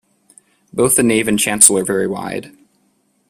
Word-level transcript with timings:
Both 0.73 0.95
the 0.95 1.03
nave 1.03 1.27
and 1.27 1.37
chancel 1.37 1.77
are 1.77 1.83
very 1.85 2.07
wide. 2.07 2.57